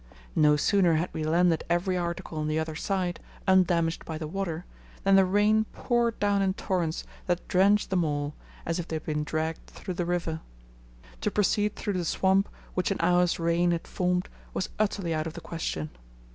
No 0.35 0.55
sooner 0.55 0.95
had 0.95 1.11
we 1.13 1.23
landed 1.23 1.63
every 1.69 1.95
article 1.95 2.39
on 2.39 2.47
the 2.47 2.57
other 2.57 2.73
side, 2.73 3.19
undamaged 3.47 4.03
by 4.03 4.17
the 4.17 4.25
water, 4.25 4.65
than 5.03 5.15
the 5.15 5.25
rain 5.27 5.65
poured 5.73 6.17
down 6.19 6.41
in 6.41 6.55
torrents 6.55 7.03
that 7.27 7.47
drenched 7.47 7.91
them 7.91 8.03
all, 8.03 8.33
as 8.65 8.79
if 8.79 8.87
they 8.87 8.95
had 8.95 9.05
been 9.05 9.23
dragged 9.23 9.67
through 9.67 9.93
the 9.93 10.05
river. 10.07 10.39
To 11.21 11.29
proceed 11.29 11.75
through 11.75 11.93
the 11.93 12.05
swamp 12.05 12.49
which 12.73 12.89
an 12.89 12.97
hour's 12.99 13.37
rain 13.37 13.69
had 13.69 13.87
formed 13.87 14.27
was 14.55 14.69
utterly 14.79 15.13
out 15.13 15.27
of 15.27 15.33
the 15.33 15.39
question. 15.39 15.91